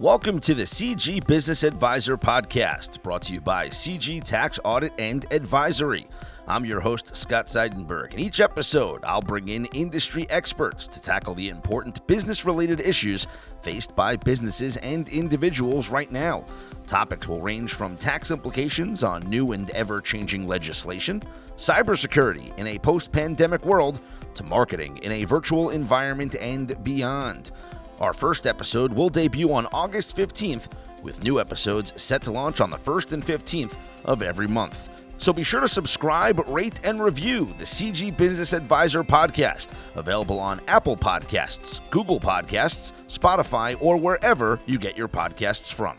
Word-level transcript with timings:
Welcome 0.00 0.40
to 0.40 0.54
the 0.54 0.62
CG 0.62 1.26
Business 1.26 1.62
Advisor 1.62 2.16
Podcast, 2.16 3.02
brought 3.02 3.20
to 3.24 3.34
you 3.34 3.40
by 3.42 3.66
CG 3.66 4.24
Tax 4.24 4.58
Audit 4.64 4.94
and 4.98 5.30
Advisory. 5.30 6.08
I'm 6.48 6.64
your 6.64 6.80
host, 6.80 7.14
Scott 7.14 7.48
Seidenberg. 7.48 8.14
In 8.14 8.18
each 8.18 8.40
episode, 8.40 9.04
I'll 9.04 9.20
bring 9.20 9.48
in 9.48 9.66
industry 9.74 10.26
experts 10.30 10.88
to 10.88 11.02
tackle 11.02 11.34
the 11.34 11.50
important 11.50 12.06
business 12.06 12.46
related 12.46 12.80
issues 12.80 13.26
faced 13.60 13.94
by 13.94 14.16
businesses 14.16 14.78
and 14.78 15.06
individuals 15.10 15.90
right 15.90 16.10
now. 16.10 16.46
Topics 16.86 17.28
will 17.28 17.42
range 17.42 17.74
from 17.74 17.94
tax 17.94 18.30
implications 18.30 19.02
on 19.02 19.20
new 19.28 19.52
and 19.52 19.68
ever 19.72 20.00
changing 20.00 20.46
legislation, 20.46 21.22
cybersecurity 21.58 22.56
in 22.58 22.68
a 22.68 22.78
post 22.78 23.12
pandemic 23.12 23.66
world, 23.66 24.00
to 24.32 24.44
marketing 24.44 24.96
in 25.02 25.12
a 25.12 25.24
virtual 25.24 25.68
environment 25.68 26.36
and 26.36 26.82
beyond. 26.82 27.50
Our 28.00 28.14
first 28.14 28.46
episode 28.46 28.94
will 28.94 29.10
debut 29.10 29.52
on 29.52 29.66
August 29.66 30.16
15th, 30.16 30.68
with 31.02 31.22
new 31.22 31.38
episodes 31.38 31.92
set 31.96 32.22
to 32.22 32.30
launch 32.30 32.62
on 32.62 32.70
the 32.70 32.78
1st 32.78 33.12
and 33.12 33.24
15th 33.24 33.76
of 34.06 34.22
every 34.22 34.46
month. 34.46 34.88
So 35.18 35.34
be 35.34 35.42
sure 35.42 35.60
to 35.60 35.68
subscribe, 35.68 36.48
rate, 36.48 36.80
and 36.82 37.02
review 37.02 37.44
the 37.58 37.64
CG 37.64 38.16
Business 38.16 38.54
Advisor 38.54 39.04
podcast, 39.04 39.68
available 39.96 40.40
on 40.40 40.62
Apple 40.66 40.96
Podcasts, 40.96 41.80
Google 41.90 42.18
Podcasts, 42.18 42.92
Spotify, 43.06 43.76
or 43.82 43.98
wherever 43.98 44.58
you 44.64 44.78
get 44.78 44.96
your 44.96 45.08
podcasts 45.08 45.70
from. 45.70 45.98